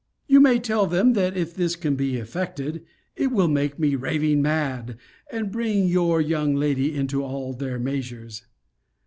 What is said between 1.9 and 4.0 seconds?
be effected, it will make me